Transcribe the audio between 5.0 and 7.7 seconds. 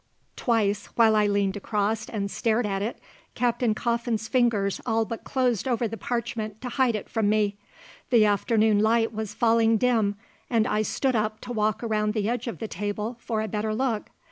but closed over the parchment to hide it from me.